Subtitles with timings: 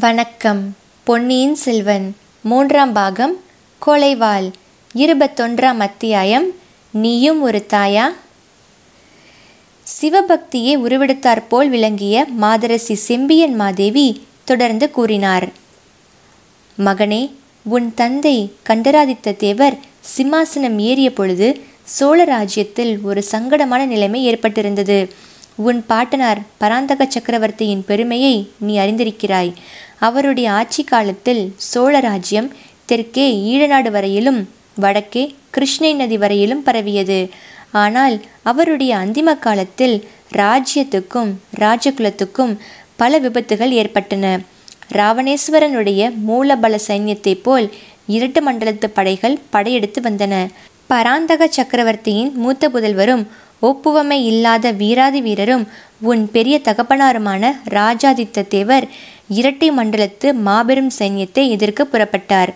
[0.00, 0.76] வணக்கம்.
[1.04, 3.36] பொன்னியின் செல்வன் மூன்றாம் பாகம்
[3.86, 4.52] கொலைவாள்
[4.94, 6.50] இருபத்தொன்றாம் அத்தியாயம்
[6.90, 8.04] நீயும் ஒரு தாயா?
[10.00, 15.48] சிவபக்தியை உருவெடுத்தாற்போல் விளங்கிய மாதரசி செம்பியன் மாதேவி தொடர்ந்து கூறினார்.
[16.78, 17.32] மகனே
[17.62, 19.78] உன் தந்தை கண்டராதித்த தேவர்
[20.16, 25.08] சிம்மாசனம் ஏறிய பொழுது சோழ ராஜ்யத்தில் ஒரு சங்கடமான நிலைமை ஏற்பட்டிருந்தது.
[25.56, 29.52] உன் பாட்டனார் பராந்தக சக்கரவர்த்தியின் பெருமையை நீ அறிந்திருக்கிறாய்.
[29.98, 32.52] அவருடைய ஆட்சி காலத்தில் சோழ ராஜ்யம்
[32.84, 37.28] தெற்கே ஈழநாடு வரையிலும் வடக்கே கிருஷ்ணை நதி வரையிலும் பரவியது.
[37.72, 42.56] ஆனால் அவருடைய அந்திம காலத்தில் ராஜ்யத்துக்கும் ராஜகுலத்துக்கும்
[42.96, 44.40] பல விபத்துகள் ஏற்பட்டன.
[44.92, 47.72] ராவணேஸ்வரனுடைய மூலபல சைன்யத்தைப் போல்
[48.06, 50.46] இரட்டு மண்டலத்து படைகள் படையெடுத்து வந்தன.
[50.86, 53.26] பராந்தக சக்கரவர்த்தியின் மூத்த புதல்வரும்
[53.68, 55.64] ஒப்புவமை இல்லாத வீராதி வீரரும்
[56.10, 58.86] உன் பெரிய தகப்பனாருமான ராஜாதித்த தேவர்
[59.38, 62.50] இரட்டை மண்டலத்து மாபெரும் சைன்யத்தை எதிர்க்க புறப்பட்டார்.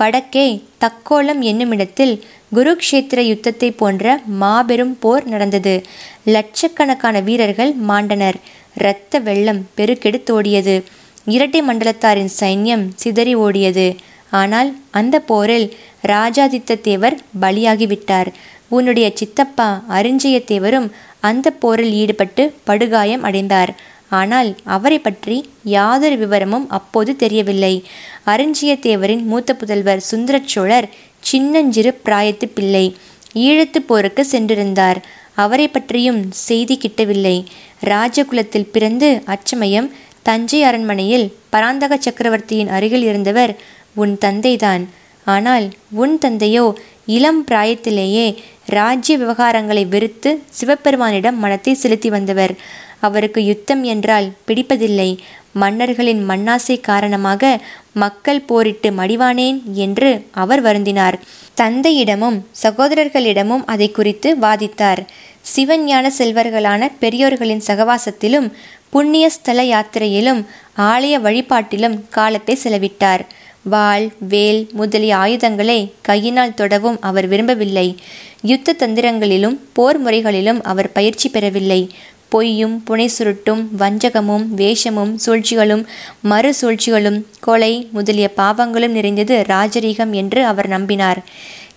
[0.00, 0.46] வடக்கே
[0.82, 2.14] தக்கோலம் என்னுமிடத்தில்
[2.56, 4.04] குருக்ஷேத்திர யுத்தத்தை போன்ற
[4.42, 5.74] மாபெரும் போர் நடந்தது.
[6.34, 8.38] லட்சக்கணக்கான வீரர்கள் மாண்டனர்.
[8.80, 10.76] இரத்த வெள்ளம் பெருக்கெடுத்தோடியது
[11.34, 13.88] இரட்டை மண்டலத்தாரின் சைன்யம் சிதறி ஓடியது.
[14.40, 15.66] ஆனால் அந்த போரில்
[16.12, 18.28] ராஜாதித்த தேவர் பலியாகிவிட்டார்.
[18.76, 20.88] உன்னுடைய சித்தப்பா அரிஞ்சயத்தேவரும்
[21.28, 23.72] அந்த போரில் ஈடுபட்டு படுகாயம் அடைந்தார்.
[24.18, 25.36] ஆனால் அவரை பற்றி
[25.76, 27.74] யாதொரு விவரமும் அப்போது தெரியவில்லை.
[28.32, 30.86] அரிஞ்சியத்தேவரின் மூத்த புதல்வர் சுந்தரச்சோழர்
[31.30, 32.84] சின்னஞ்சிறு பிராயத்து பிள்ளை
[33.46, 34.98] ஈழத்து போருக்கு சென்றிருந்தார்.
[35.44, 37.36] அவரை பற்றியும் செய்தி கிட்டவில்லை.
[37.92, 39.88] ராஜகுலத்தில் பிறந்து அச்சமயம்
[40.28, 43.52] தஞ்சை அரண்மனையில் பராந்தக சக்கரவர்த்தியின் அருகில் இருந்தவர்
[44.02, 44.82] உன் தந்தைதான்.
[45.26, 45.66] ஆனால்
[46.02, 46.64] உன் தந்தையோ
[47.08, 48.26] இளம் பிராயத்திலேயே
[48.66, 52.52] ராஜ்ய விவகாரங்களை வெறுத்து சிவபெருமானிடம் மனத்தை செலுத்தி வந்தவர்.
[53.00, 55.10] அவருக்கு யுத்தம் என்றால் பிடிப்பதில்லை.
[55.52, 57.42] மன்னர்களின் மண்ணாசை காரணமாக
[57.92, 61.16] மக்கள் போரிட்டு மடிவானேன் என்று அவர் வருந்தினார்.
[61.60, 65.02] தந்தையிடமும் சகோதரர்களிடமும் அதை குறித்து வாதித்தார்.
[65.54, 68.48] சிவஞான செல்வர்களான பெரியோர்களின் சகவாசத்திலும்
[68.90, 70.42] புண்ணிய ஸ்தல யாத்திரையிலும்
[70.90, 73.22] ஆலய வழிபாட்டிலும் காலத்தை செலவிட்டார்.
[73.62, 77.96] வாள் வேல் முதலிய ஆயுதங்களை கையினால் தொடவும் அவர் விரும்பவில்லை.
[78.42, 81.90] யுத்த தந்திரங்களிலும் போர் முறைகளிலும் அவர் பயிற்சி பெறவில்லை.
[82.28, 85.86] பொய்யும் புனை சுருட்டும் வஞ்சகமும் வேஷமும் சூழ்ச்சிகளும்
[86.20, 91.16] மறு சூழ்ச்சிகளும் கொலை முதலிய பாவங்களும் நிறைந்தது ராஜரீகம் என்று அவர் நம்பினார்.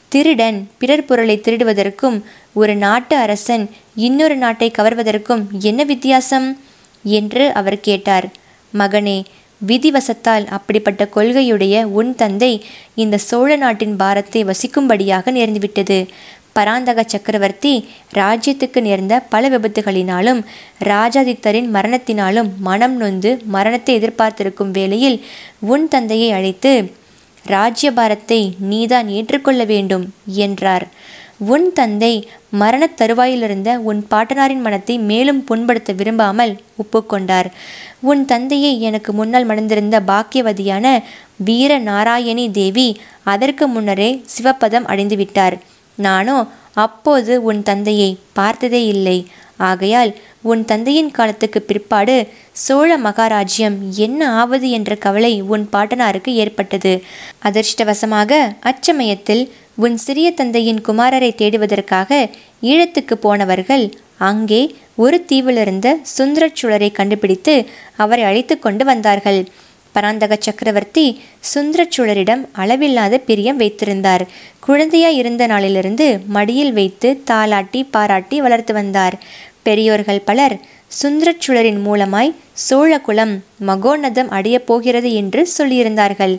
[0.07, 2.21] திருடன் பிறர் பொருளை திருடுவதற்கும்
[2.53, 6.59] ஒரு நாட்டு அரசன் இன்னொரு நாட்டை கவர்வதற்கும் என்ன வித்தியாசம்?
[7.03, 8.29] என்று அவர் கேட்டார்.
[8.77, 9.23] மகனே
[9.67, 12.53] விதிவசத்தால் அப்படிப்பட்ட கொள்கையுடைய உன் தந்தை
[12.95, 16.07] இந்த சோழ நாட்டின் பாரத்தை வசிக்கும்படியாக நேர்ந்துவிட்டது.
[16.53, 17.73] பராந்தக சக்கரவர்த்தி
[18.13, 20.41] ராஜ்யத்துக்கு நேர்ந்த பல விபத்துகளினாலும்
[20.83, 25.17] ராஜாதித்தரின் மரணத்தினாலும் மனம் நொந்து மரணத்தை எதிர்பார்த்திருக்கும் வேளையில்
[25.59, 26.73] உன் தந்தையை அழைத்து
[27.47, 28.41] ராஜ்யபாரத்தை
[28.71, 30.85] நீதான் ஏற்றுக்கொள்ள வேண்டும் என்றார்.
[31.47, 37.45] உன் தந்தை மரணத் தருவாயிலிருந்த உன் பாட்டனாரின் மனத்தை மேலும் புண்படுத்த விரும்பாமல் ஒப்புக்கொண்டார்.
[37.99, 41.03] உன் தந்தையை எனக்கு முன்னால் மணந்திருந்த பாக்கியவதியான
[41.37, 45.57] வீர நாராயணி தேவி அதற்கு முன்னரே சிவப்பதம் அடைந்துவிட்டார்.
[45.95, 49.27] நானோ அப்போது உன் தந்தையை பார்த்ததே இல்லை.
[49.57, 56.93] ஆகையால் உன் தந்தையின் காலத்துக்கு பிற்பாடு சோழ மகாராஜ்யம் என்ன ஆவது என்ற கவலை உன் பாட்டனாருக்கு ஏற்பட்டது.
[57.43, 59.43] அதிர்ஷ்டவசமாக அச்சமயத்தில்
[59.75, 62.29] உன் சிறிய தந்தையின் குமாரரை தேடுவதற்காக
[62.61, 63.85] ஈழத்துக்கு போனவர்கள்
[64.17, 65.87] அங்கே ஒரு தீவிலிருந்த
[66.17, 67.55] சுந்தரச்சுழரை கண்டுபிடித்து
[67.95, 69.47] அவரை அழைத்து கொண்டு வந்தார்கள்.
[69.91, 71.05] பராந்தக சக்கரவர்த்தி
[71.53, 74.23] சுந்தரச்சுழரிடம் அளவில்லாத பிரியம் வைத்திருந்தார்.
[74.67, 79.17] குழந்தையாய் இருந்த நாளிலிருந்து மடியில் வைத்து தாலாட்டி பாராட்டி வளர்த்து வந்தார்.
[79.63, 80.55] பெரியோர்கள் பலர்
[81.01, 82.31] சுந்தரச்சுழரின் மூலமாய்
[82.69, 83.33] சோழகுலம்
[83.67, 86.33] மகோன்னதம் அடையப் போகிறது என்று சொல்லியிருந்தார்கள்.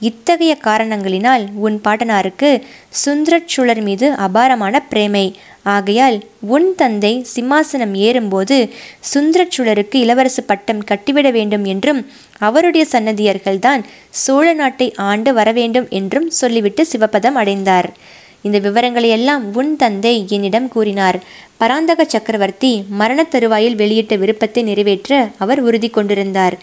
[0.00, 2.50] இத்தகைய காரணங்களினால் உன் பாட்டனாருக்கு
[3.04, 5.26] சுந்தரச்சுழர் மீது அபாரமான பிரேமை.
[5.62, 8.56] ஆகையால் உன் தந்தை சிம்மாசனம் ஏறும்போது
[9.14, 12.00] சுந்தரச்சுழருக்கு இளவரசு பட்டம் கட்டிவிட வேண்டும் என்றும்
[12.38, 17.88] அவருடைய சன்னதியர்கள்தான் சோழ நாட்டை ஆண்டு வரவேண்டும் என்றும் சொல்லிவிட்டு சிவபதம் அடைந்தார்.
[18.46, 21.18] இந்த விவரங்களை எல்லாம் உன் தந்தை என்னிடம் கூறினார்.
[21.56, 26.56] பராந்தக சக்கரவர்த்தி மரணத் தருவாயில் வெளியிட்ட விருப்பத்தை நிறைவேற்ற அவர் உறுதி கொண்டிருந்தார்.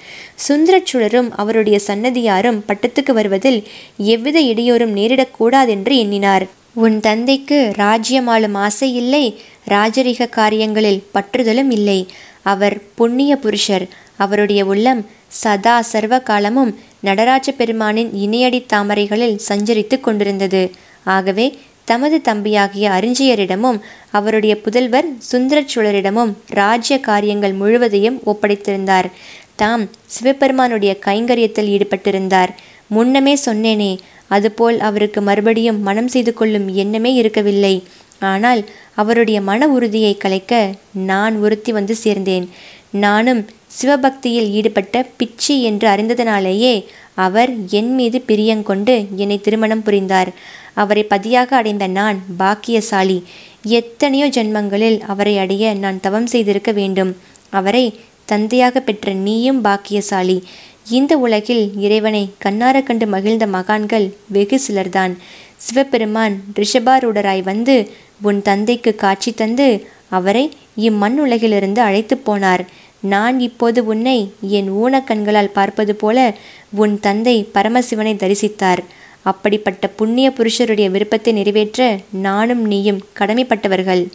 [0.47, 3.59] சுந்தரச்சுழரும் அவருடைய சன்னதியாரும் பட்டத்துக்கு வருவதில்
[3.97, 6.45] எவ்வித இடையூறும் நேரிடக்கூடாதென்று எண்ணினார்.
[6.73, 9.25] உன் தந்தைக்கு ராஜ்யமாளும் ஆசை இல்லை
[9.69, 11.99] ராஜரிக காரியங்களில் பற்றுதலும் இல்லை.
[12.43, 13.85] அவர் புண்ணிய புருஷர்.
[14.17, 20.61] அவருடைய உள்ளம் சதா சர்வ காலமும் நடராஜ பெருமானின் இணையடி தாமரைகளில் சஞ்சரித்து கொண்டிருந்தது.
[21.03, 21.45] ஆகவே
[21.85, 23.79] தமது தம்பியாகிய அறிஞ்சியரிடமும்
[24.11, 29.07] அவருடைய புதல்வர் சுந்தரச்சோழரிடமும் ராஜ்ய காரியங்கள் முழுவதையும் ஒப்படைத்திருந்தார்.
[29.55, 32.51] தாம் சிவபெருமானுடைய கைங்கரியத்தில் ஈடுபட்டிருந்தார்.
[32.87, 33.97] முன்னமே சொன்னேனே
[34.27, 37.83] அதுபோல் அவருக்கு மறுபடியும் மனம் செய்து கொள்ளும் எண்ணமே இருக்கவில்லை.
[38.19, 38.61] ஆனால்
[38.95, 42.47] அவருடைய மன உறுதியை கலைக்க நான் உறுத்தி வந்து சேர்ந்தேன்.
[42.89, 50.29] நானும் சிவபக்தியில் ஈடுபட்ட பிச்சி என்று அறிந்ததனாலேயே அவர் என் மீது பிரியங்கொண்டு என்னை திருமணம் புரிந்தார்.
[50.73, 53.23] அவரை பதியாக அடைந்த நான் பாக்கியசாலி.
[53.61, 57.17] எத்தனையோ ஜென்மங்களில் அவரை அடைய நான் தவம் செய்திருக்க வேண்டும்.
[57.49, 60.43] அவரை தந்தையாக பெற்ற நீயும் பாக்கியசாலி.
[60.89, 65.13] இந்த உலகில் இறைவனை கண்ணார கண்டு மகிழ்ந்த மகான்கள் வெகு சிலர்தான்.
[65.57, 72.65] சிவபெருமான் ரிஷபாரூடராய் வந்து உன் தந்தைக்கு காட்சி தந்து அவரை இம்மண் உலகிலிருந்து அழைத்து போனார்.
[73.03, 76.35] நான் இப்போது உன்னை என் ஊனக்கண்களால் பார்ப்பது போல
[76.71, 78.83] உன் தந்தை பரமசிவனை தரிசித்தார்.
[79.21, 84.07] அப்படிப்பட்ட புண்ணிய புருஷருடைய விருப்பத்தை நிறைவேற்ற நானும் நீயும் கடமைப்பட்டவர்கள்.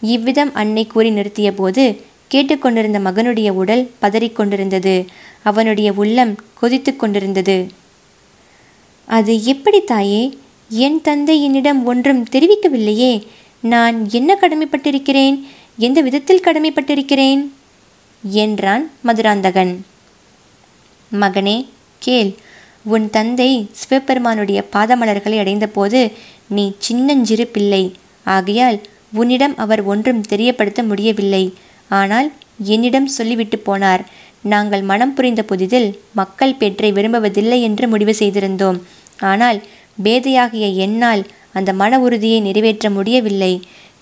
[0.00, 5.06] இவ்விதம் அன்னை கூறி நிறுத்திய போது கேட்டுக்கொண்டிருந்த மகனுடைய உடல் பதறிக்கொண்டிருந்தது.
[5.42, 7.66] அவனுடைய உள்ளம் கொதித்து கொண்டிருந்தது.
[9.06, 10.38] அது எப்படி தாயே?
[10.68, 13.26] என் தந்தை என்னிடம் ஒன்றும் தெரிவிக்கவில்லையே.
[13.60, 15.36] நான் என்ன கடமைப்பட்டிருக்கிறேன்?
[15.78, 17.50] எந்த விதத்தில் கடமைப்பட்டிருக்கிறேன்?
[18.22, 19.72] என்றான் மதுராந்தகன்.
[21.10, 21.56] மகனே
[22.02, 22.34] கேள்.
[22.84, 26.00] உன் தந்தை சிவபெருமானுடைய பாதமலர்களை அடைந்தபோது
[26.48, 27.94] நீ சின்னஞ்சிறு பிள்ளை.
[28.24, 28.78] ஆகையால்
[29.12, 31.44] உன்னிடம் அவர் ஒன்றும் தெரியப்படுத்த முடியவில்லை.
[31.88, 32.32] ஆனால்
[32.64, 34.04] என்னிடம் சொல்லிவிட்டு போனார்.
[34.42, 38.78] நாங்கள் மனம் புரிந்த புதிதில் மக்கள் பெற்றை விரும்புவதில்லை என்று முடிவு செய்திருந்தோம்.
[39.20, 39.58] ஆனால்
[40.04, 43.52] பேதையாகிய என்னால் அந்த மன உறுதியை நிறைவேற்ற முடியவில்லை.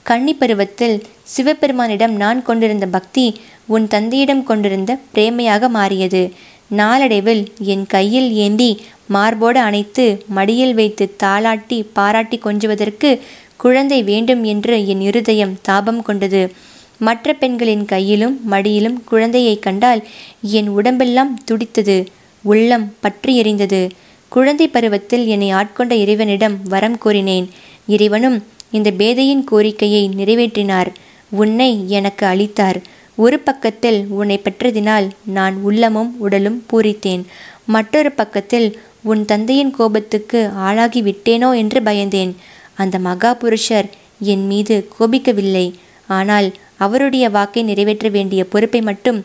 [0.03, 3.27] கன்னி பருவத்தில் சிவபெருமானிடம் நான் கொண்டிருந்த பக்தி
[3.67, 6.31] உன் தந்தையிடம் கொண்டிருந்த பிரேமையாக மாறியது.
[6.69, 13.21] நாளடைவில் என் கையில் ஏந்தி மார்போடு அணைத்து மடியில் வைத்து தாளாட்டி பாராட்டி கொஞ்சுவதற்கு
[13.57, 16.53] குழந்தை வேண்டும் என்று என் இருதயம் தாபம் கொண்டது.
[16.99, 20.03] மற்ற பெண்களின் கையிலும் மடியிலும் குழந்தையை கண்டால்
[20.41, 22.07] என் உடம்பெல்லாம் துடித்தது
[22.43, 23.91] உள்ளம் பற்றி எறிந்தது
[24.29, 27.49] குழந்தை பருவத்தில் என்னை ஆட்கொண்ட இறைவனிடம் வரம் கூறினேன்.
[27.87, 30.91] இறைவனும் இந்த பேதையின் கோரிக்கையை நிறைவேற்றினார்.
[31.31, 32.79] உன்னை எனக்கு அளித்தார்.
[33.19, 35.07] ஒரு பக்கத்தில் உன்னை பெற்றதினால்
[35.37, 37.23] நான் உள்ளமும் உடலும் பூரித்தேன்.
[37.67, 38.69] மற்றொரு பக்கத்தில்
[39.03, 42.33] உன் தந்தையின் கோபத்துக்கு ஆளாகி விட்டேனோ என்று பயந்தேன்.
[42.75, 43.89] அந்த மகா புருஷர்
[44.33, 45.67] என் மீது கோபிக்கவில்லை.
[46.09, 49.19] ஆனால் அவருடைய வாக்கை நிறைவேற்ற வேண்டிய பொறுப்பை மட்டும்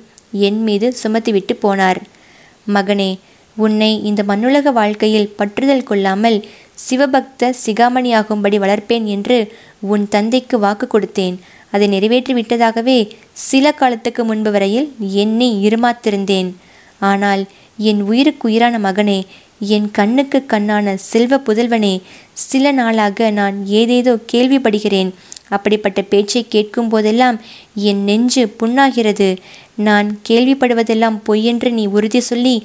[0.48, 2.00] என் மீது சுமத்திவிட்டு போனார்.
[2.68, 3.12] மகனே
[3.58, 6.38] உன்னை இந்த மண்ணுலக வாழ்க்கையில் பற்றுதல் கொள்ளாமல்
[6.84, 9.38] சிவபக்த சிகாமணியாகும்படி வளர்ப்பேன் என்று
[9.94, 11.38] உன் தந்தைக்கு வாக்கு கொடுத்தேன்.
[11.72, 12.98] அதை நிறைவேற்றி விட்டதாகவே
[13.48, 14.88] சில காலத்துக்கு முன்பு வரையில்
[15.24, 16.50] எண்ணி இருமாத்திருந்தேன்.
[17.00, 17.44] ஆனால்
[17.90, 19.20] என் உயிருக்கு உயிரான மகனே
[19.76, 21.94] என் கண்ணுக்கு கண்ணான செல்வ புதல்வனே
[22.34, 25.12] சில நாளாக நான் ஏதேதோ கேள்விப்படுகிறேன்.
[25.48, 27.38] அப்படிப்பட்ட பேச்சை கேட்கும் போதெல்லாம்
[27.90, 29.30] என் நெஞ்சு புண்ணாகிறது.
[29.88, 32.56] நான் கேள்விப்படுவதெல்லாம் பொய்யென்று நீ உறுதி சொல்லி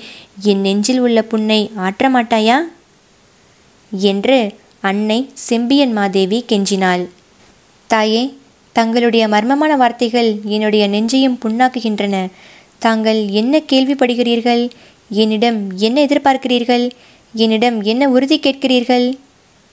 [0.43, 2.59] என் நெஞ்சில் உள்ள புண்ணை ஆற்ற மாட்டாயா?
[3.93, 4.39] என்று
[4.81, 5.19] அன்னை
[5.49, 7.05] செம்பியன் மாதேவி கெஞ்சினாள்.
[7.91, 8.23] தாயே
[8.75, 12.27] தங்களுடைய மர்மமான வார்த்தைகள் என்னுடைய நெஞ்சையும் புண்ணாக்குகின்றன.
[12.79, 14.71] தாங்கள் என்ன கேள்விப்படுகிறீர்கள்?
[15.11, 16.91] என்னிடம் என்ன எதிர்பார்க்கிறீர்கள்?
[17.35, 19.07] என்னிடம் என்ன உறுதி கேட்கிறீர்கள்?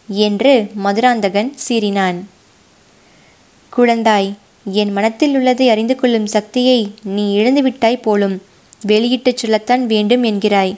[0.07, 2.15] என்று மதுராந்தகன் சீறினான்.
[3.77, 4.33] குழந்தாய்
[4.71, 8.41] என் மனத்தில் உள்ளதை அறிந்து கொள்ளும் சக்தியை நீ இழந்துவிட்டாய் போலும்.
[8.85, 10.75] வெளியிட்டுச் சொல்லத்தான் வேண்டும் என்கிறாய்.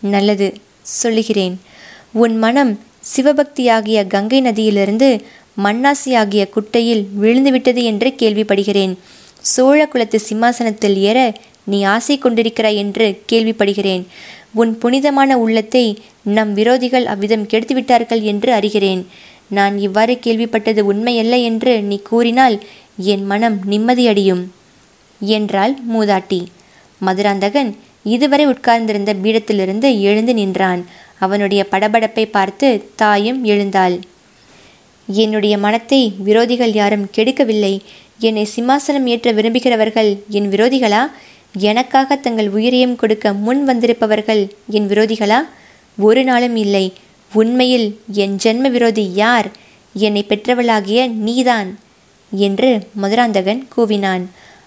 [0.00, 1.60] நல்லது சொல்லுகிறேன்.
[2.12, 2.78] உன் மனம்
[3.16, 5.24] சிவபக்தியாகிய கங்கை நதியிலிருந்து
[5.56, 8.94] மண்ணாசியாகிய குட்டையில் விழுந்துவிட்டது என்று கேள்விப்படுகிறேன்.
[9.40, 11.18] சோழ குலத்து சிம்மாசனத்தில் ஏற
[11.64, 14.02] நீ ஆசை கொண்டிருக்கிறாய் என்று கேள்விப்படுகிறேன்.
[14.52, 19.02] உன் புனிதமான உள்ளத்தை நம் விரோதிகள் அவ்விதம் கெடுத்துவிட்டார்கள் என்று அறிகிறேன்.
[19.48, 22.56] நான் இவ்வாறு கேள்விப்பட்டது உண்மையல்ல என்று நீ கூறினால்
[22.96, 24.42] என் மனம் நிம்மதியடையும்
[25.20, 26.40] என்றாள் மூதாட்டி.
[27.00, 30.84] மதுராந்தகன் இதுவரை உட்கார்ந்திருந்த பீடத்திலிருந்து எழுந்து நின்றான்.
[31.18, 33.96] அவனுடைய படபடப்பை பார்த்து தாயும் எழுந்தாள்.
[35.06, 37.80] என்னுடைய மனத்தை விரோதிகள் யாரும் கெடுக்கவில்லை.
[38.18, 41.10] என்னை சிம்மாசனம் ஏற்ற விரும்புகிறவர்கள் என் விரோதிகளா?
[41.58, 45.38] எனக்காக தங்கள் உயிரையும் கொடுக்க முன் வந்திருப்பவர்கள் என் விரோதிகளா?
[45.98, 46.92] ஒரு நாளும் இல்லை.
[47.32, 49.50] உண்மையில் என் ஜென்ம விரோதி யார்?
[49.94, 51.78] என்னை பெற்றவளாகிய நீதான்
[52.30, 54.22] என்று மதுராந்தகன் கூவினான்.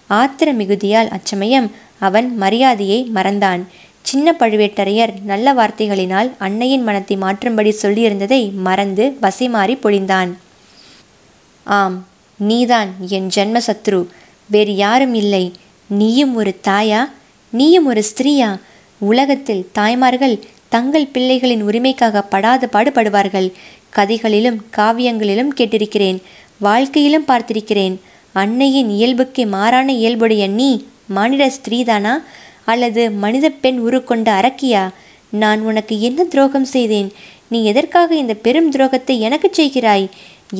[0.08, 3.66] ஆத்திர மிகுதியால் அச்சமயம் அவன் மரியாதையை மறந்தான்.
[4.08, 10.30] சின்ன பழுவேட்டரையர் நல்ல வார்த்தைகளினால் அன்னையின் மனத்தை மாற்றும்படி சொல்லியிருந்ததை மறந்து வசைமாறி பொழிந்தான்.
[11.64, 11.96] ஆம்
[12.38, 14.00] நீதான் என் ஜென்ம சத்ரு
[14.54, 15.44] வேறு யாரும் இல்லை.
[16.00, 17.00] நீயும் ஒரு தாயா?
[17.52, 18.50] நீயும் ஒரு ஸ்திரீயா?
[19.10, 20.36] உலகத்தில் தாய்மார்கள்
[20.68, 23.48] தங்கள் பிள்ளைகளின் உரிமைக்காக படாத பாடுபடுவார்கள்.
[23.90, 26.18] கதைகளிலும் காவியங்களிலும் கேட்டிருக்கிறேன்.
[26.58, 27.96] வாழ்க்கையிலும் பார்த்திருக்கிறேன்.
[28.32, 30.70] அன்னையின் இயல்புக்கு மாறான இயல்புடைய நீ
[31.08, 32.14] மானிட ஸ்திரீதானா?
[32.72, 34.82] அல்லது மனித பெண் உருக்கொண்ட அரக்கியா
[35.42, 37.08] நான் உனக்கு என்ன துரோகம் செய்தேன்?
[37.48, 40.06] நீ எதற்காக இந்த பெரும் துரோகத்தை எனக்கு செய்கிறாய்?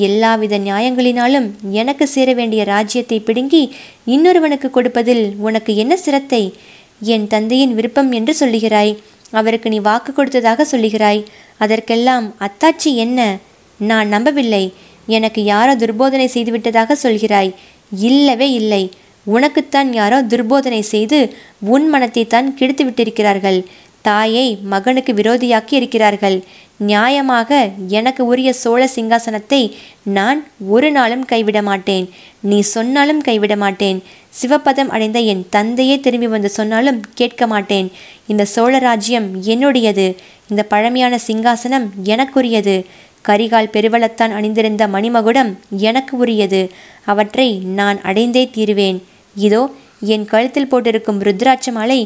[0.07, 3.63] எல்லாவித நியாயங்களினாலும் எனக்கு சேர வேண்டிய ராஜ்யத்தை பிடுங்கி
[4.05, 6.43] இன்னொருவனுக்கு கொடுப்பதில் உனக்கு என்ன சிரத்தை?
[7.13, 8.93] என் தந்தையின் விருப்பம் என்று சொல்லுகிறாய்.
[9.31, 11.21] அவருக்கு நீ வாக்கு கொடுத்ததாக சொல்லுகிறாய்.
[11.57, 13.19] அதற்கெல்லாம் அத்தாட்சி என்ன?
[13.79, 14.63] நான் நம்பவில்லை.
[15.17, 17.51] எனக்கு யாரோ துர்போதனை செய்துவிட்டதாக சொல்கிறாய்.
[18.09, 18.83] இல்லவே இல்லை.
[19.33, 21.19] உனக்குத்தான் யாரோ துர்போதனை செய்து
[21.73, 23.59] உன் மனத்தை தான் கெடுத்து விட்டிருக்கிறார்கள்.
[24.07, 26.37] தாயை மகனுக்கு விரோதியாக்கி இருக்கிறார்கள்.
[26.89, 27.49] நியாயமாக
[27.97, 29.59] எனக்கு உரிய சோழ சிங்காசனத்தை
[30.17, 30.39] நான்
[30.75, 32.05] ஒரு நாளும் கைவிட மாட்டேன்.
[32.49, 33.97] நீ சொன்னாலும் கைவிட மாட்டேன்.
[34.39, 37.89] சிவபதம் அடைந்த என் தந்தையே திரும்பி வந்து சொன்னாலும் கேட்க மாட்டேன்.
[38.31, 40.07] இந்த சோழ ராஜ்யம் என்னுடையது.
[40.49, 42.77] இந்த பழமையான சிங்காசனம் எனக்குரியது.
[43.27, 45.51] கரிகால் பெருவளத்தான் அணிந்திருந்த மணிமகுடம்
[45.89, 46.61] எனக்கு உரியது.
[47.11, 48.99] அவற்றை நான் அடைந்தே தீருவேன்.
[49.35, 49.61] இதோ
[50.13, 51.99] என் கழுத்தில் போட்டிருக்கும் ருத்ராட்ச மாலை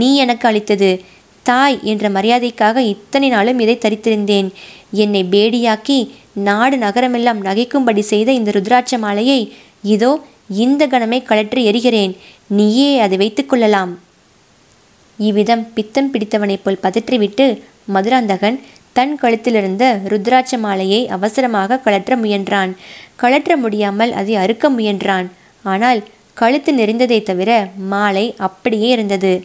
[0.00, 0.90] நீ எனக்கு அளித்தது.
[1.46, 4.48] தாய் என்ற மரியாதைக்காக இத்தனை நாளும் இதை தரித்திருந்தேன்.
[5.04, 5.98] என்னை பேடியாக்கி
[6.48, 9.40] நாடு நகரமெல்லாம் நகைக்கும்படி செய்த இந்த ருத்ராட்ச மாலையை
[9.94, 10.12] இதோ
[10.64, 12.12] இந்த கணமே கழற்றி எரிகிறேன்.
[12.58, 13.92] நீயே அதை வைத்துக்கொள்ளலாம்
[15.18, 17.46] இவ்விதம் பித்தம் பிடித்தவனைப் போல் பதற்றிவிட்டு
[17.94, 18.58] மதுராந்தகன்
[18.92, 22.72] தன் கழுத்திலிருந்த ருத்ராட்ச மாலையை அவசரமாக கழற்ற முயன்றான்.
[23.22, 25.28] கழற்ற முடியாமல் அதை அறுக்க முயன்றான்.
[25.64, 26.00] ஆனால்
[26.34, 29.44] கழுத்து நெறிந்ததை தவிர மாலை அப்படியே இருந்தது.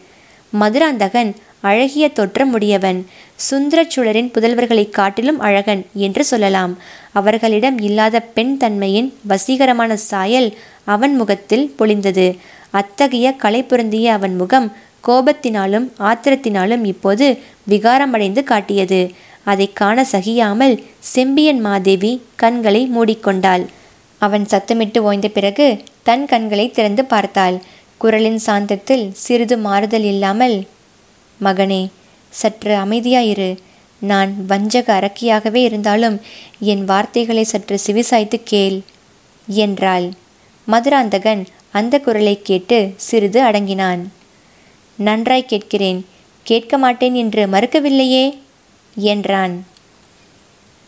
[0.50, 3.06] மதுராந்தகன் அழகிய தோற்றம் உடையவன்
[3.50, 6.78] சுந்தரச்சுழரின் புதல்வர்களைக் காட்டிலும் அழகன் என்று சொல்லலாம்.
[7.12, 12.38] அவர்களிடம் இல்லாத பெண் தன்மையின் வசீகரமான சாயல் அவன் முகத்தில் பொழிந்தது.
[12.70, 14.72] அத்தகைய கலை பொருந்திய அவன் முகம்
[15.06, 17.38] கோபத்தினாலும் ஆத்திரத்தினாலும் இப்போது
[17.70, 19.10] விகாரமடைந்து காட்டியது.
[19.44, 23.66] அதை காண சகியாமல் செம்பியன் மாதேவி கண்களை மூடிக்கொண்டாள்.
[24.18, 27.56] அவன் சத்தமிட்டு ஓய்ந்த பிறகு தன் கண்களை திறந்து பார்த்தாள்.
[27.98, 30.56] குரலின் சாந்தத்தில் சிறிது மாறுதல் இல்லாமல்
[31.40, 31.82] மகனே
[32.32, 33.50] சற்று அமைதியாயிரு.
[34.02, 36.16] நான் வஞ்சக அரக்கியாகவே இருந்தாலும்
[36.60, 38.78] என் வார்த்தைகளை சற்று சிவிசாய்த்து கேள்
[39.48, 40.06] என்றாள்.
[40.68, 44.02] மதுராந்தகன் அந்த குரலை கேட்டு சிறிது அடங்கினான்.
[44.98, 46.00] நன்றாய் கேட்கிறேன்.
[46.46, 48.24] கேட்க மாட்டேன் என்று மறுக்கவில்லையே?
[48.96, 49.54] என்றான்.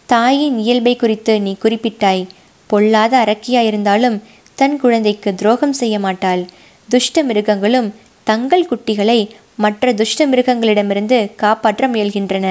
[0.09, 2.27] தாயின் இயல்பை குறித்து நீ குறிப்பிட்டாய்.
[2.71, 4.17] பொல்லாத அரக்கியாயிருந்தாலும்
[4.59, 6.43] தன் குழந்தைக்கு துரோகம் செய்ய மாட்டாள்.
[6.89, 7.89] துஷ்ட மிருகங்களும்
[8.25, 9.19] தங்கள் குட்டிகளை
[9.55, 12.47] மற்ற துஷ்ட மிருகங்களிடமிருந்து காப்பாற்ற முயல்கின்றன.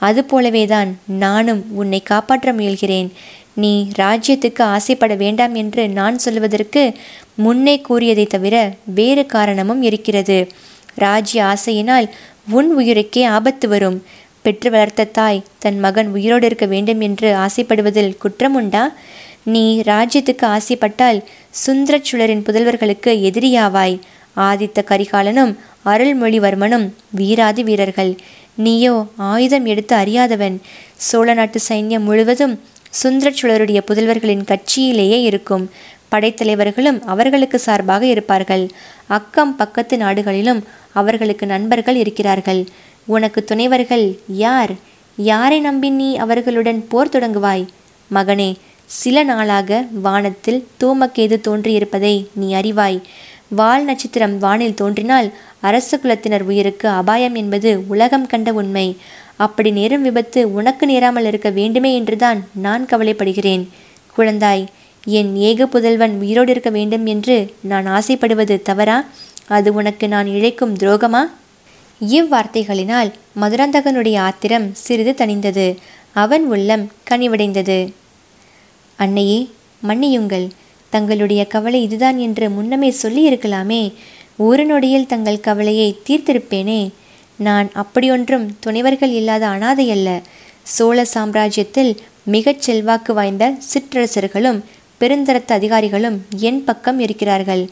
[0.00, 0.90] அதுபோலவேதான்
[1.24, 3.08] நானும் உன்னை காப்பாற்ற முயல்கிறேன்.
[3.54, 6.82] நீ ராஜ்யத்துக்கு ஆசைப்பட வேண்டாம் என்று நான் சொல்வதற்கு
[7.34, 8.56] முன்னே கூறியதை தவிர
[8.98, 10.38] வேறு காரணமும் இருக்கிறது.
[10.94, 12.08] ராஜ்ய ஆசையினால்
[12.50, 13.98] உன் உயிருக்கே ஆபத்து வரும்.
[14.42, 18.84] பெற்று வளர்த்த தாய் தன் மகன் உயிரோடு இருக்க வேண்டும் என்று ஆசைப்படுவதில் குற்றம் உண்டா
[19.48, 21.18] நீ ராஜ்யத்துக்கு ஆசைப்பட்டால்
[21.66, 23.98] சுந்தரச்சுழரின் புதல்வர்களுக்கு எதிரியாவாய்.
[24.36, 25.52] ஆதித்த கரிகாலனும்
[25.84, 28.16] அருள்மொழிவர்மனும் வீராதி வீரர்கள்.
[28.54, 30.56] நீயோ ஆயுதம் எடுத்து அறியாதவன்.
[30.96, 32.60] சோழ நாட்டு சைன்யம் முழுவதும்
[33.02, 35.70] சுந்தரச்சுழருடைய புதல்வர்களின் கட்சியிலேயே இருக்கும்.
[36.12, 38.68] படைத்தலைவர்களும் அவர்களுக்கு சார்பாக இருப்பார்கள்.
[39.06, 42.66] அக்கம் பக்கத்து நாடுகளிலும் அவர்களுக்கு நண்பர்கள் இருக்கிறார்கள்.
[43.06, 44.70] உனக்கு துணைவர்கள் யார்?
[45.16, 47.66] யாரை நம்பி நீ அவர்களுடன் போர் தொடங்குவாய்?
[48.14, 48.50] மகனே
[48.88, 53.00] சில நாளாக வானத்தில் தூமக்கேது தோன்றியிருப்பதை நீ அறிவாய்.
[53.48, 58.96] வால் நட்சத்திரம் வானில் தோன்றினால் அரச குலத்தினர் உயிருக்கு அபாயம் என்பது உலகம் கண்ட உண்மை.
[59.36, 63.68] அப்படி நேரும் விபத்து உனக்கு நேராமல் இருக்க வேண்டுமே என்றுதான் நான் கவலைப்படுகிறேன்.
[64.16, 64.64] குழந்தாய்
[65.04, 69.04] என் ஏக புதல்வன் உயிரோடு இருக்க வேண்டும் என்று நான் ஆசைப்படுவது தவறா?
[69.48, 71.22] அது உனக்கு நான் இழைக்கும் துரோகமா?
[72.08, 75.76] இவ்வார்த்தைகளினால் மதுராந்தகனுடைய ஆத்திரம் சிறிது தணிந்தது.
[76.12, 77.78] அவன் உள்ளம் கனிவடைந்தது.
[78.98, 79.40] அன்னையே
[79.88, 80.46] மன்னியுங்கள்.
[80.90, 83.82] தங்களுடைய கவலை இதுதான் என்று முன்னமே சொல்லியிருக்கலாமே.
[84.36, 86.80] ஒரு நொடியில் தங்கள் கவலையை தீர்த்திருப்பேனே.
[87.36, 90.08] நான் அப்படியொன்றும் துணைவர்கள் இல்லாத அனாதை அல்ல
[90.62, 94.60] சோழ சாம்ராஜ்யத்தில் மிகச் செல்வாக்கு வாய்ந்த சிற்றரசர்களும்
[95.00, 97.64] பெருந்தரத்து அதிகாரிகளும் என் பக்கம் இருக்கிறார்கள்.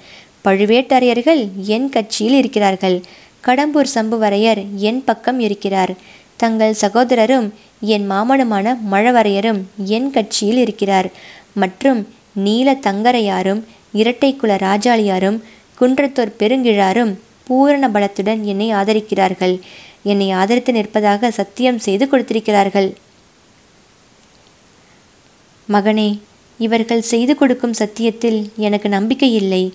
[0.45, 1.43] பழுவேட்டரையர்கள்
[1.75, 2.97] என் கட்சியில் இருக்கிறார்கள்.
[3.45, 5.93] கடம்பூர் சம்புவரையர் என் பக்கம் இருக்கிறார்.
[6.37, 7.49] தங்கள் சகோதரரும்
[7.81, 11.11] என் மாமனுமான மழவரையரும் என் கட்சியில் இருக்கிறார்.
[11.53, 13.65] மற்றும் நீல தங்கரையாரும்
[13.95, 15.39] இரட்டைக்குல ராஜாளியாரும்
[15.81, 17.13] குன்றத்தோர் பெருங்கிழாரும்
[17.47, 19.61] பூரண பலத்துடன் என்னை ஆதரிக்கிறார்கள்.
[20.03, 22.95] என்னை ஆதரித்து நிற்பதாக சத்தியம் செய்து கொடுத்திருக்கிறார்கள்.
[25.73, 26.19] மகனே
[26.59, 29.73] இவர்கள் செய்து கொடுக்கும் சத்தியத்தில் எனக்கு நம்பிக்கை இல்லை.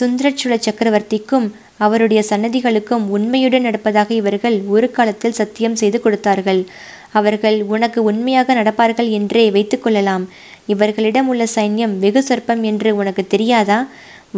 [0.00, 6.66] சுந்தரச்சுள சக்கரவர்த்திக்கும் அவருடைய சன்னதிகளுக்கும் உண்மையுடன் நடப்பதாக இவர்கள் ஒரு காலத்தில் சத்தியம் செய்து கொடுத்தார்கள்.
[7.12, 10.24] அவர்கள் உனக்கு உண்மையாக நடப்பார்கள் என்றே வைத்துக்கொள்ளலாம்
[10.66, 13.88] இவர்களிடம் உள்ள சைன்யம் வெகு சொற்பம் என்று உனக்கு தெரியாதா?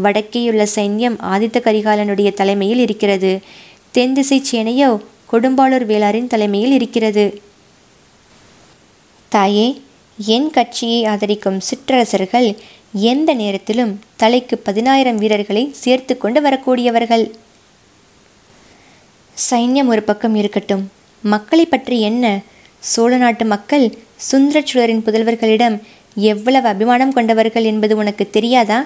[0.02, 3.40] வடக்கேயுள்ள சைன்யம் ஆதித்த கரிகாலனுடைய தலைமையில் இருக்கிறது.
[3.90, 5.00] தென்திசை சேனையோ
[5.32, 7.40] கொடும்பாளூர் வேளாரின் தலைமையில் இருக்கிறது.
[9.28, 9.68] தாயே
[10.18, 12.46] என் கட்சியை ஆதரிக்கும் சிற்றரசர்கள்
[13.10, 17.24] எந்த நேரத்திலும் தலைக்கு பதினாயிரம் வீரர்களை சேர்த்து கொண்டு வரக்கூடியவர்கள்.
[19.36, 20.84] சைன்யம் ஒரு பக்கம் இருக்கட்டும்.
[21.24, 22.24] மக்களை பற்றி என்ன?
[22.92, 23.86] சோழ நாட்டு மக்கள்
[24.30, 25.76] சுந்தரச்சுழரின் புதல்வர்களிடம்
[26.32, 28.80] எவ்வளவு அபிமானம் கொண்டவர்கள் என்பது உனக்கு தெரியாதா?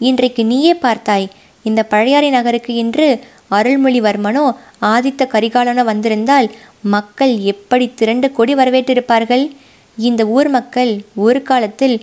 [0.00, 1.30] இன்றைக்கு நீயே பார்த்தாய்
[1.62, 3.08] இந்த பழையாறை நகருக்கு இன்று
[3.50, 4.44] அருள்மொழிவர்மனோ
[4.80, 6.48] ஆதித்த கரிகாலனோ வந்திருந்தால்
[6.80, 9.44] மக்கள் எப்படி திரண்டு கொடி வரவேற்றிருப்பார்கள்?
[9.98, 11.96] இந்த ஊர் மக்கள் ஒரு காலத்தில்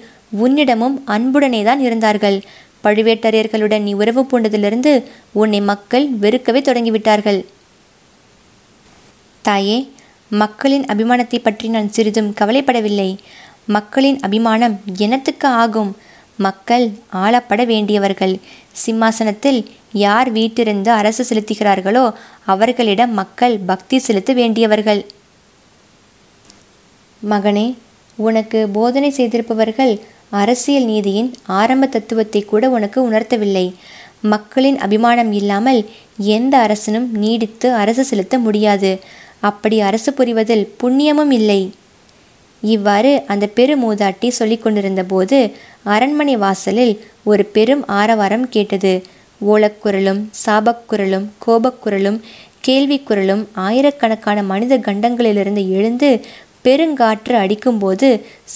[0.44, 2.38] உன்னிடமும் அன்புடனே தான் இருந்தார்கள்.
[2.84, 4.92] பழுவேட்டரையர்களுடன் நீ உறவு பூண்டதிலிருந்து
[5.32, 7.40] உன்னை மக்கள் வெறுக்கவே தொடங்கிவிட்டார்கள்.
[9.46, 9.78] தாயே
[10.32, 13.10] மக்களின் அபிமானத்தை பற்றி நான் சிறிதும் கவலைப்படவில்லை.
[13.66, 14.76] மக்களின் அபிமானம்
[15.06, 15.92] எனத்துக்கு ஆகும்.
[16.38, 16.86] மக்கள்
[17.24, 18.36] ஆளப்பட வேண்டியவர்கள்.
[18.72, 19.60] சிம்மாசனத்தில்
[19.92, 22.06] யார் வீட்டிருந்து அரசு செலுத்துகிறார்களோ
[22.46, 25.02] அவர்களிடம் மக்கள் பக்தி செலுத்த வேண்டியவர்கள்.
[27.24, 27.76] மகனே
[28.16, 33.74] உனக்கு போதனை செய்திருப்பவர்கள் அரசியல் நீதியின் ஆரம்ப தத்துவத்தை கூட உனக்கு உணர்த்தவில்லை.
[34.22, 35.86] மக்களின் அபிமானம் இல்லாமல்
[36.18, 39.00] எந்த அரசனும் நீடித்து அரசு செலுத்த முடியாது.
[39.40, 41.72] அப்படி அரசு புரிவதில் புண்ணியமும் இல்லை.
[42.64, 45.52] இவ்வாறு அந்த பெரு மூதாட்டி சொல்லிக் கொண்டிருந்த போது
[45.84, 46.94] அரண்மனை வாசலில்
[47.24, 49.04] ஒரு பெரும் ஆரவாரம் கேட்டது.
[49.46, 52.20] ஓலக்குரலும் சாபக்குரலும் கோபக்குரலும்
[52.68, 56.10] கேள்விக்குரலும் ஆயிரக்கணக்கான மனித கண்டங்களிலிருந்து எழுந்து
[56.68, 58.08] பெருங்காற்று அடிக்கும்போது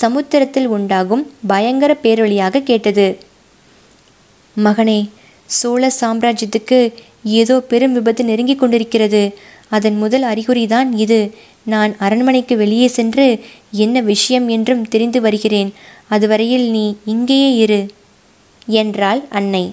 [0.01, 3.07] சமுத்திரத்தில் உண்டாகும் பயங்கர பேரொழியாக கேட்டது.
[4.57, 4.99] மகனே
[5.45, 6.79] சோழ சாம்ராஜ்யத்துக்கு
[7.23, 9.33] ஏதோ பெரும் விபத்து நெருங்கிக் கொண்டிருக்கிறது.
[9.69, 11.19] அதன் முதல் அறிகுறிதான் இது.
[11.63, 13.25] நான் அரண்மனைக்கு வெளியே சென்று
[13.71, 15.69] என்ன விஷயம் என்றும் தெரிந்து வருகிறேன்.
[16.07, 17.81] அதுவரையில் நீ இங்கேயே இரு
[18.65, 19.63] என்றாள் அன்னை.